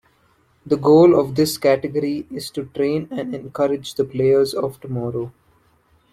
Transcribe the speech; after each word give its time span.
The 0.65 0.77
goal 0.77 1.13
of 1.19 1.35
this 1.35 1.59
category 1.59 2.25
is 2.31 2.49
to 2.53 2.65
train 2.65 3.07
and 3.11 3.35
encourage 3.35 3.93
the 3.93 4.03
players 4.03 4.55
of 4.55 4.79
tomorrow. 4.81 5.31